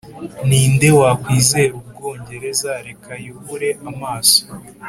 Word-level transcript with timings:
ninde 0.47 0.87
wakwizera 0.99 1.71
ubwongereza, 1.79 2.69
reka 2.87 3.11
yubure 3.25 3.69
amaso 3.89 4.41